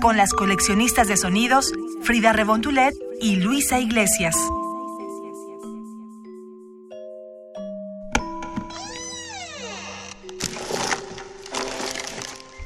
[0.00, 4.36] Con las coleccionistas de sonidos Frida Rebontulet y Luisa Iglesias.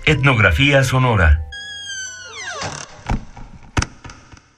[0.06, 1.46] Etnografía sonora.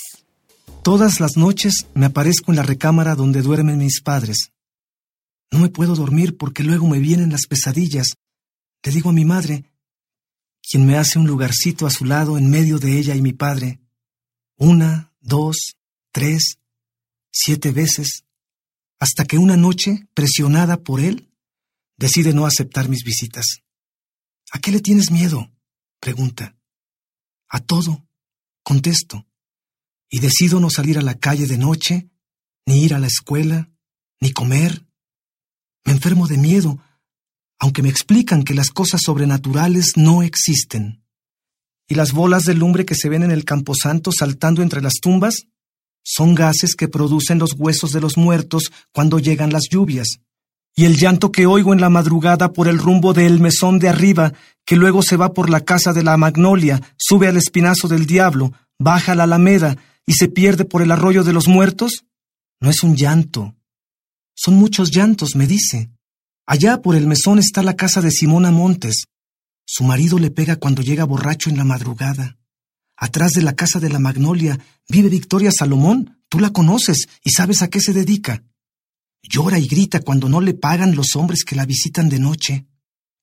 [0.84, 4.50] Todas las noches me aparezco en la recámara donde duermen mis padres.
[5.52, 8.16] No me puedo dormir porque luego me vienen las pesadillas.
[8.84, 9.66] Le digo a mi madre,
[10.62, 13.80] quien me hace un lugarcito a su lado en medio de ella y mi padre.
[14.58, 15.76] Una, dos,
[16.12, 16.58] tres,
[17.32, 18.24] siete veces,
[19.00, 21.30] hasta que una noche, presionada por él,
[21.98, 23.64] decide no aceptar mis visitas.
[24.52, 25.50] ¿A qué le tienes miedo?
[26.00, 26.56] pregunta.
[27.50, 28.06] A todo,
[28.64, 29.26] contesto.
[30.10, 32.10] Y decido no salir a la calle de noche,
[32.66, 33.72] ni ir a la escuela,
[34.20, 34.86] ni comer.
[35.86, 36.84] Me enfermo de miedo,
[37.64, 41.02] aunque me explican que las cosas sobrenaturales no existen.
[41.88, 45.46] ¿Y las bolas de lumbre que se ven en el camposanto saltando entre las tumbas?
[46.04, 50.20] Son gases que producen los huesos de los muertos cuando llegan las lluvias.
[50.76, 54.34] Y el llanto que oigo en la madrugada por el rumbo del mesón de arriba,
[54.66, 58.52] que luego se va por la casa de la magnolia, sube al espinazo del diablo,
[58.78, 62.04] baja a la alameda y se pierde por el arroyo de los muertos,
[62.60, 63.56] no es un llanto.
[64.36, 65.93] Son muchos llantos, me dice.
[66.46, 69.06] Allá por el mesón está la casa de Simona Montes.
[69.66, 72.38] Su marido le pega cuando llega borracho en la madrugada.
[72.98, 74.60] Atrás de la casa de la Magnolia
[74.90, 76.20] vive Victoria Salomón.
[76.28, 78.44] Tú la conoces y sabes a qué se dedica.
[79.24, 82.68] Llora y grita cuando no le pagan los hombres que la visitan de noche.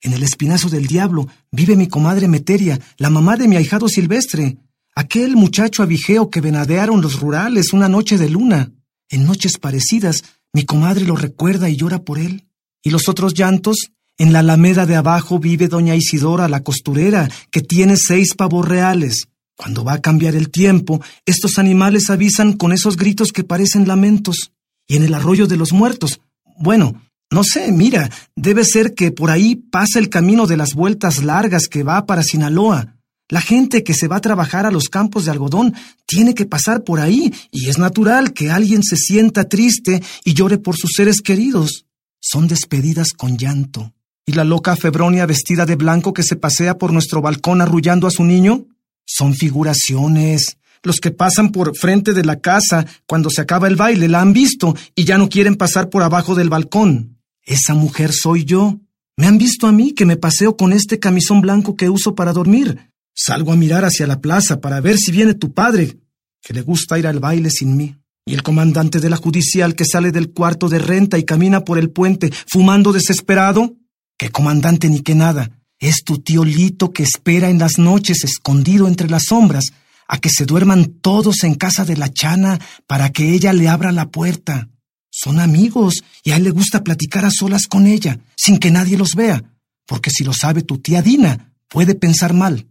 [0.00, 4.56] En el espinazo del diablo vive mi comadre Meteria, la mamá de mi ahijado Silvestre,
[4.94, 8.72] aquel muchacho abijeo que venadearon los rurales una noche de luna.
[9.10, 12.49] En noches parecidas, mi comadre lo recuerda y llora por él.
[12.82, 17.62] Y los otros llantos, en la alameda de abajo vive doña Isidora, la costurera, que
[17.62, 19.28] tiene seis pavos reales.
[19.56, 24.52] Cuando va a cambiar el tiempo, estos animales avisan con esos gritos que parecen lamentos.
[24.88, 26.20] Y en el arroyo de los muertos,
[26.58, 31.22] bueno, no sé, mira, debe ser que por ahí pasa el camino de las vueltas
[31.22, 32.96] largas que va para Sinaloa.
[33.28, 35.74] La gente que se va a trabajar a los campos de algodón
[36.06, 40.58] tiene que pasar por ahí, y es natural que alguien se sienta triste y llore
[40.58, 41.86] por sus seres queridos.
[42.20, 43.94] Son despedidas con llanto.
[44.26, 48.10] ¿Y la loca Febronia vestida de blanco que se pasea por nuestro balcón arrullando a
[48.10, 48.66] su niño?
[49.06, 50.58] Son figuraciones.
[50.82, 54.32] Los que pasan por frente de la casa cuando se acaba el baile la han
[54.32, 57.18] visto y ya no quieren pasar por abajo del balcón.
[57.42, 58.78] Esa mujer soy yo.
[59.16, 62.32] Me han visto a mí que me paseo con este camisón blanco que uso para
[62.32, 62.92] dormir.
[63.14, 65.98] Salgo a mirar hacia la plaza para ver si viene tu padre,
[66.42, 67.96] que le gusta ir al baile sin mí.
[68.26, 71.78] Y el comandante de la judicial que sale del cuarto de renta y camina por
[71.78, 73.76] el puente fumando desesperado.
[74.18, 75.50] ¿Qué comandante ni qué nada?
[75.78, 79.72] Es tu tío Lito que espera en las noches escondido entre las sombras
[80.06, 83.92] a que se duerman todos en casa de la chana para que ella le abra
[83.92, 84.68] la puerta.
[85.10, 88.98] Son amigos y a él le gusta platicar a solas con ella, sin que nadie
[88.98, 89.42] los vea,
[89.86, 92.66] porque si lo sabe tu tía Dina, puede pensar mal.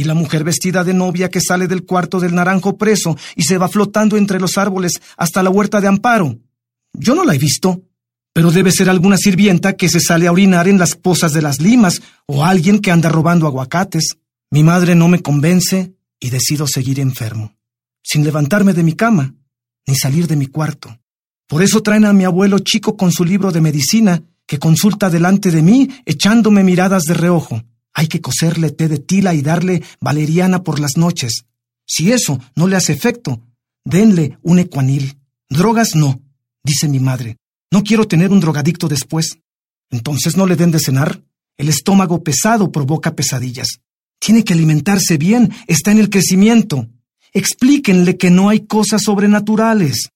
[0.00, 3.58] Y la mujer vestida de novia que sale del cuarto del naranjo preso y se
[3.58, 6.38] va flotando entre los árboles hasta la huerta de amparo.
[6.94, 7.82] Yo no la he visto,
[8.32, 11.60] pero debe ser alguna sirvienta que se sale a orinar en las pozas de las
[11.60, 14.16] limas o alguien que anda robando aguacates.
[14.50, 17.54] Mi madre no me convence y decido seguir enfermo,
[18.02, 19.34] sin levantarme de mi cama,
[19.86, 20.98] ni salir de mi cuarto.
[21.46, 25.50] Por eso traen a mi abuelo chico con su libro de medicina, que consulta delante
[25.50, 27.62] de mí, echándome miradas de reojo.
[27.94, 31.44] Hay que coserle té de tila y darle valeriana por las noches.
[31.86, 33.40] Si eso no le hace efecto,
[33.84, 35.18] denle un ecuanil.
[35.48, 36.20] Drogas no,
[36.62, 37.36] dice mi madre.
[37.72, 39.38] No quiero tener un drogadicto después.
[39.90, 41.22] Entonces no le den de cenar.
[41.56, 43.80] El estómago pesado provoca pesadillas.
[44.18, 46.88] Tiene que alimentarse bien, está en el crecimiento.
[47.32, 50.10] Explíquenle que no hay cosas sobrenaturales.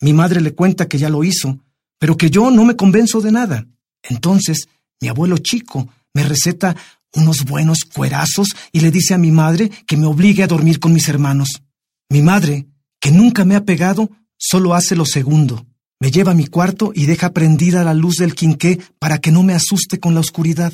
[0.00, 1.58] Mi madre le cuenta que ya lo hizo,
[1.98, 3.66] pero que yo no me convenzo de nada.
[4.02, 4.68] Entonces,
[5.00, 6.76] mi abuelo chico me receta
[7.14, 10.92] unos buenos cuerazos y le dice a mi madre que me obligue a dormir con
[10.92, 11.62] mis hermanos.
[12.08, 12.66] Mi madre,
[13.00, 15.66] que nunca me ha pegado, solo hace lo segundo.
[16.00, 19.42] Me lleva a mi cuarto y deja prendida la luz del quinqué para que no
[19.42, 20.72] me asuste con la oscuridad.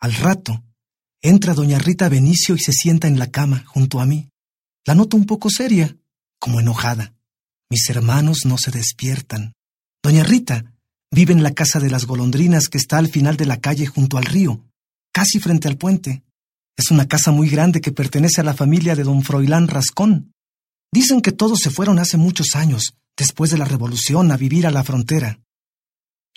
[0.00, 0.62] Al rato,
[1.22, 4.28] entra doña Rita Benicio y se sienta en la cama junto a mí.
[4.86, 5.96] La noto un poco seria,
[6.38, 7.14] como enojada.
[7.70, 9.54] Mis hermanos no se despiertan.
[10.02, 10.76] Doña Rita
[11.10, 14.18] vive en la casa de las golondrinas que está al final de la calle junto
[14.18, 14.64] al río,
[15.12, 16.22] casi frente al puente.
[16.76, 20.32] Es una casa muy grande que pertenece a la familia de don Froilán Rascón.
[20.92, 24.70] Dicen que todos se fueron hace muchos años, después de la revolución, a vivir a
[24.70, 25.40] la frontera.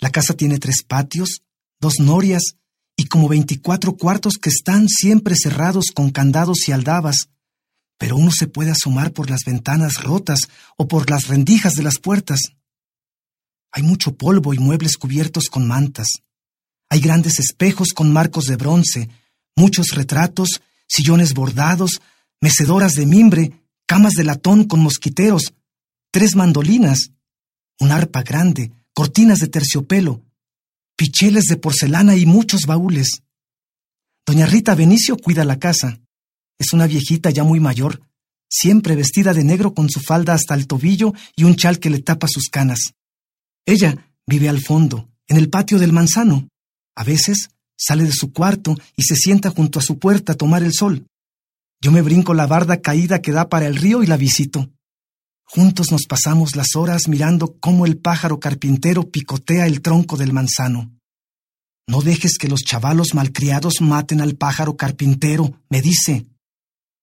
[0.00, 1.42] La casa tiene tres patios,
[1.80, 2.56] dos norias
[2.96, 7.28] y como veinticuatro cuartos que están siempre cerrados con candados y aldabas,
[7.98, 11.98] pero uno se puede asomar por las ventanas rotas o por las rendijas de las
[11.98, 12.40] puertas.
[13.70, 16.08] Hay mucho polvo y muebles cubiertos con mantas.
[16.92, 19.08] Hay grandes espejos con marcos de bronce,
[19.56, 22.02] muchos retratos, sillones bordados,
[22.38, 25.54] mecedoras de mimbre, camas de latón con mosquiteros,
[26.10, 27.12] tres mandolinas,
[27.80, 30.22] un arpa grande, cortinas de terciopelo,
[30.94, 33.22] picheles de porcelana y muchos baúles.
[34.26, 35.98] Doña Rita Benicio cuida la casa.
[36.58, 38.02] Es una viejita ya muy mayor,
[38.50, 42.00] siempre vestida de negro con su falda hasta el tobillo y un chal que le
[42.00, 42.92] tapa sus canas.
[43.64, 46.51] Ella vive al fondo, en el patio del manzano.
[46.96, 50.62] A veces sale de su cuarto y se sienta junto a su puerta a tomar
[50.62, 51.06] el sol.
[51.80, 54.70] Yo me brinco la barda caída que da para el río y la visito.
[55.44, 60.90] Juntos nos pasamos las horas mirando cómo el pájaro carpintero picotea el tronco del manzano.
[61.88, 66.26] No dejes que los chavalos malcriados maten al pájaro carpintero, me dice.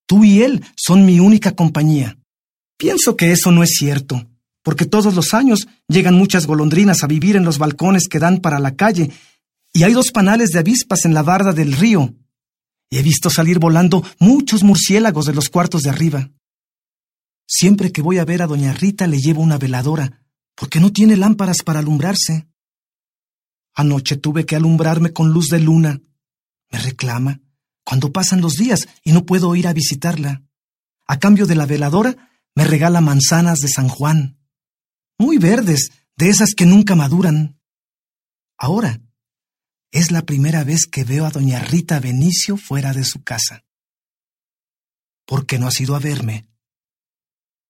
[0.08, 2.18] Tú y él son mi única compañía.
[2.78, 4.26] Pienso que eso no es cierto,
[4.64, 8.60] porque todos los años llegan muchas golondrinas a vivir en los balcones que dan para
[8.60, 9.12] la calle,
[9.74, 12.16] y hay dos panales de avispas en la barda del río.
[12.90, 16.32] Y he visto salir volando muchos murciélagos de los cuartos de arriba.
[17.48, 20.26] Siempre que voy a ver a doña Rita le llevo una veladora,
[20.56, 22.48] porque no tiene lámparas para alumbrarse.
[23.76, 26.02] Anoche tuve que alumbrarme con luz de luna.
[26.72, 27.42] Me reclama
[27.84, 30.44] cuando pasan los días y no puedo ir a visitarla.
[31.08, 34.38] A cambio de la veladora, me regala manzanas de San Juan.
[35.18, 37.60] Muy verdes, de esas que nunca maduran.
[38.58, 39.02] Ahora,
[39.92, 43.64] es la primera vez que veo a doña Rita Benicio fuera de su casa.
[45.26, 46.48] ¿Por qué no has ido a verme?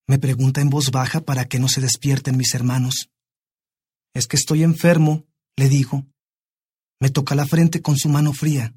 [0.08, 3.10] Me pregunta en voz baja para que no se despierten mis hermanos.
[4.14, 5.26] Es que estoy enfermo,
[5.56, 6.06] le digo.
[7.00, 8.74] Me toca la frente con su mano fría.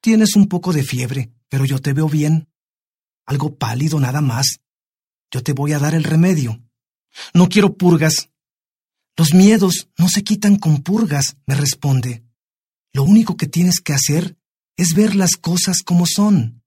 [0.00, 2.48] Tienes un poco de fiebre, pero yo te veo bien.
[3.26, 4.60] Algo pálido nada más.
[5.30, 6.62] Yo te voy a dar el remedio.
[7.34, 8.30] No quiero purgas.
[9.18, 12.22] Los miedos no se quitan con purgas, me responde.
[12.92, 14.38] Lo único que tienes que hacer
[14.76, 16.62] es ver las cosas como son.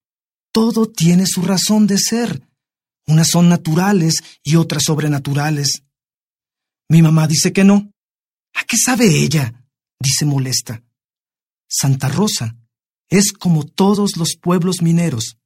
[0.52, 2.46] Todo tiene su razón de ser.
[3.08, 5.84] Unas son naturales y otras sobrenaturales.
[6.90, 7.94] Mi mamá dice que no.
[8.54, 9.66] ¿A qué sabe ella?
[9.98, 10.84] dice molesta.
[11.70, 12.58] Santa Rosa
[13.10, 15.38] es como todos los pueblos mineros.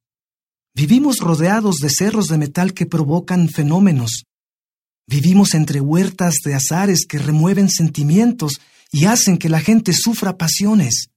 [0.74, 4.24] Vivimos rodeados de cerros de metal que provocan fenómenos.
[5.06, 8.60] Vivimos entre huertas de azares que remueven sentimientos
[8.90, 11.08] y hacen que la gente sufra pasiones.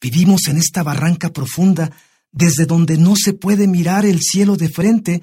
[0.00, 1.90] Vivimos en esta barranca profunda
[2.32, 5.22] desde donde no se puede mirar el cielo de frente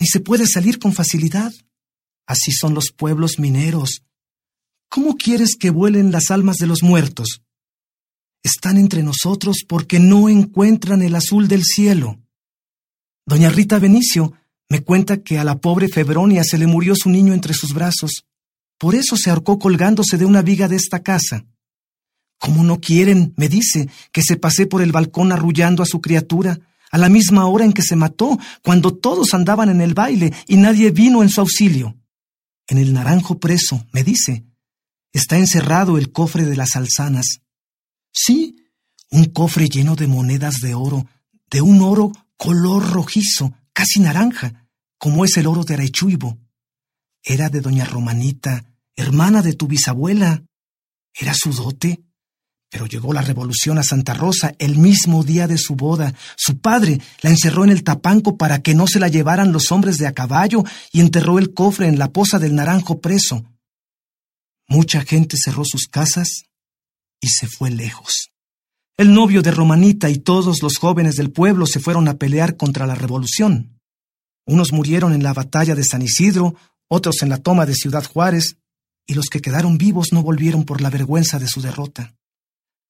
[0.00, 1.52] ni se puede salir con facilidad.
[2.26, 4.02] Así son los pueblos mineros.
[4.88, 7.42] ¿Cómo quieres que vuelen las almas de los muertos?
[8.42, 12.18] están entre nosotros porque no encuentran el azul del cielo.
[13.26, 14.32] Doña Rita Benicio
[14.68, 18.24] me cuenta que a la pobre Febronia se le murió su niño entre sus brazos.
[18.78, 21.46] Por eso se ahorcó colgándose de una viga de esta casa.
[22.38, 26.60] ¿Cómo no quieren, me dice, que se pase por el balcón arrullando a su criatura,
[26.90, 30.56] a la misma hora en que se mató, cuando todos andaban en el baile y
[30.56, 31.96] nadie vino en su auxilio?
[32.68, 34.44] En el naranjo preso, me dice,
[35.12, 37.40] está encerrado el cofre de las alzanas.
[38.12, 38.56] Sí,
[39.10, 41.06] un cofre lleno de monedas de oro,
[41.50, 44.66] de un oro color rojizo, casi naranja,
[44.98, 46.36] como es el oro de Arechuibo.
[47.22, 48.64] Era de doña Romanita,
[48.96, 50.42] hermana de tu bisabuela.
[51.14, 52.00] Era su dote.
[52.70, 56.12] Pero llegó la revolución a Santa Rosa el mismo día de su boda.
[56.36, 59.96] Su padre la encerró en el tapanco para que no se la llevaran los hombres
[59.96, 63.44] de a caballo y enterró el cofre en la poza del naranjo preso.
[64.66, 66.46] Mucha gente cerró sus casas
[67.20, 68.32] y se fue lejos.
[68.98, 72.84] El novio de Romanita y todos los jóvenes del pueblo se fueron a pelear contra
[72.84, 73.78] la revolución.
[74.44, 76.56] Unos murieron en la batalla de San Isidro,
[76.88, 78.56] otros en la toma de Ciudad Juárez,
[79.06, 82.16] y los que quedaron vivos no volvieron por la vergüenza de su derrota.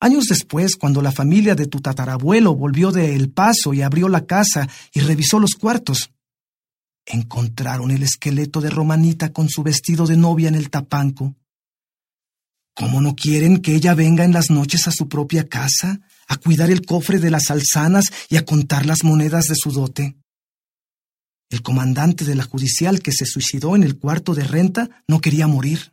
[0.01, 4.25] Años después, cuando la familia de tu tatarabuelo volvió de El Paso y abrió la
[4.25, 6.11] casa y revisó los cuartos,
[7.05, 11.35] encontraron el esqueleto de Romanita con su vestido de novia en el tapanco.
[12.79, 16.71] ¿Cómo no quieren que ella venga en las noches a su propia casa, a cuidar
[16.71, 20.17] el cofre de las alzanas y a contar las monedas de su dote?
[21.51, 25.49] El comandante de la judicial que se suicidó en el cuarto de renta no quería
[25.49, 25.93] morir.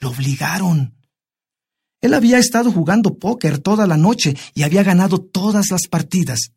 [0.00, 0.96] Lo obligaron.
[2.00, 6.50] Él había estado jugando póker toda la noche y había ganado todas las partidas.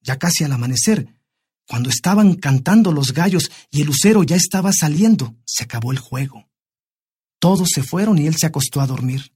[0.00, 1.08] Ya casi al amanecer,
[1.66, 6.48] cuando estaban cantando los gallos y el lucero ya estaba saliendo, se acabó el juego.
[7.38, 9.32] Todos se fueron y él se acostó a dormir.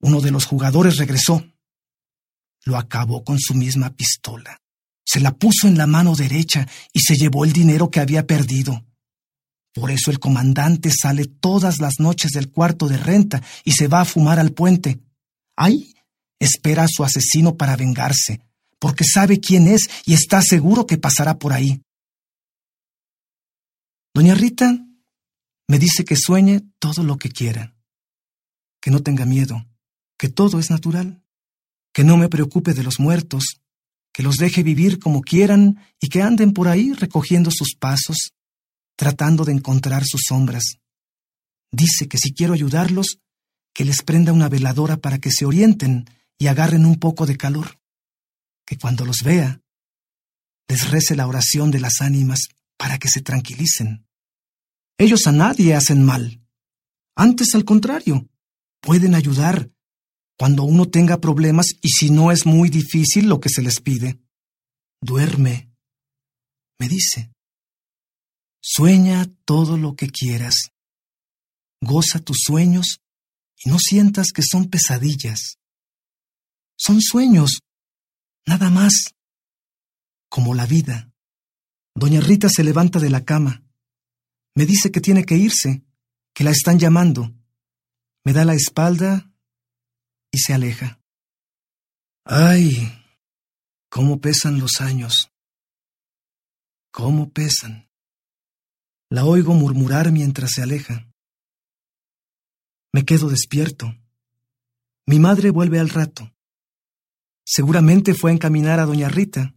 [0.00, 1.44] Uno de los jugadores regresó.
[2.64, 4.60] Lo acabó con su misma pistola.
[5.04, 8.84] Se la puso en la mano derecha y se llevó el dinero que había perdido.
[9.74, 14.00] Por eso el comandante sale todas las noches del cuarto de renta y se va
[14.00, 15.00] a fumar al puente.
[15.56, 15.94] Ahí
[16.38, 18.40] espera a su asesino para vengarse,
[18.78, 21.82] porque sabe quién es y está seguro que pasará por ahí.
[24.14, 24.78] Doña Rita
[25.68, 27.74] me dice que sueñe todo lo que quiera,
[28.80, 29.66] que no tenga miedo,
[30.18, 31.22] que todo es natural,
[31.92, 33.60] que no me preocupe de los muertos,
[34.12, 38.32] que los deje vivir como quieran y que anden por ahí recogiendo sus pasos,
[38.96, 40.78] tratando de encontrar sus sombras.
[41.72, 43.18] Dice que si quiero ayudarlos,
[43.72, 47.80] que les prenda una veladora para que se orienten y agarren un poco de calor,
[48.64, 49.60] que cuando los vea,
[50.68, 54.03] les rece la oración de las ánimas para que se tranquilicen.
[54.98, 56.40] Ellos a nadie hacen mal.
[57.16, 58.28] Antes, al contrario,
[58.80, 59.70] pueden ayudar
[60.38, 64.20] cuando uno tenga problemas y si no es muy difícil lo que se les pide.
[65.00, 65.70] Duerme,
[66.78, 67.32] me dice.
[68.62, 70.70] Sueña todo lo que quieras.
[71.80, 73.00] Goza tus sueños
[73.62, 75.58] y no sientas que son pesadillas.
[76.76, 77.60] Son sueños,
[78.46, 79.14] nada más.
[80.28, 81.12] Como la vida.
[81.94, 83.63] Doña Rita se levanta de la cama.
[84.54, 85.84] Me dice que tiene que irse,
[86.32, 87.34] que la están llamando.
[88.24, 89.32] Me da la espalda
[90.30, 91.00] y se aleja.
[92.24, 93.04] ¡Ay!
[93.90, 95.30] ¿Cómo pesan los años?
[96.92, 97.90] ¿Cómo pesan?
[99.10, 101.08] La oigo murmurar mientras se aleja.
[102.92, 103.94] Me quedo despierto.
[105.06, 106.32] Mi madre vuelve al rato.
[107.44, 109.54] Seguramente fue a encaminar a doña Rita.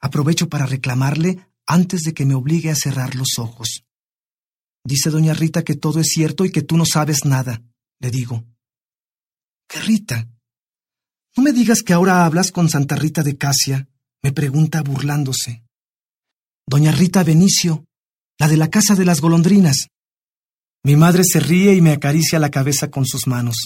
[0.00, 3.84] Aprovecho para reclamarle antes de que me obligue a cerrar los ojos.
[4.84, 7.62] Dice doña Rita que todo es cierto y que tú no sabes nada,
[7.98, 8.44] le digo.
[9.66, 10.28] ¿Qué Rita?
[11.34, 13.88] No me digas que ahora hablas con Santa Rita de Casia,
[14.22, 15.64] me pregunta burlándose.
[16.68, 17.86] Doña Rita Benicio,
[18.38, 19.88] la de la casa de las golondrinas.
[20.84, 23.56] Mi madre se ríe y me acaricia la cabeza con sus manos.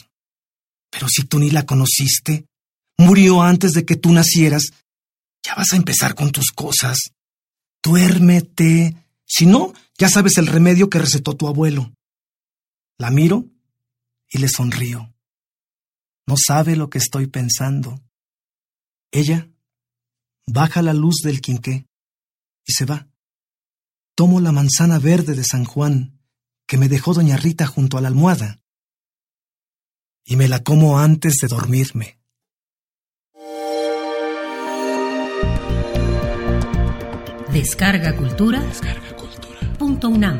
[0.93, 2.47] Pero si tú ni la conociste,
[2.99, 4.71] murió antes de que tú nacieras,
[5.45, 7.16] ya vas a empezar con tus cosas.
[7.83, 8.97] Duérmete.
[9.25, 11.93] Si no, ya sabes el remedio que recetó tu abuelo.
[12.99, 13.45] La miro
[14.29, 15.13] y le sonrío.
[16.27, 18.01] No sabe lo que estoy pensando.
[19.13, 19.49] Ella
[20.47, 21.87] baja la luz del quinqué
[22.65, 23.09] y se va.
[24.15, 26.21] Tomo la manzana verde de San Juan
[26.67, 28.61] que me dejó doña Rita junto a la almohada
[30.25, 32.19] y me la como antes de dormirme.
[37.57, 38.63] Descarga Cultura.
[39.79, 40.39] Punto UNAM.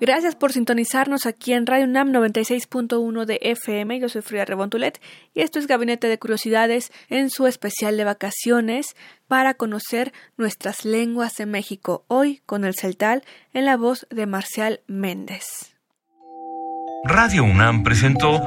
[0.00, 3.98] Gracias por sintonizarnos aquí en Radio UNAM 96.1 de FM.
[3.98, 5.00] Yo soy Frida Rebontulet
[5.34, 8.94] y esto es Gabinete de Curiosidades en su especial de vacaciones
[9.26, 12.04] para conocer nuestras lenguas de México.
[12.06, 15.74] Hoy con el celtal en la voz de Marcial Méndez.
[17.04, 18.46] Radio UNAM presentó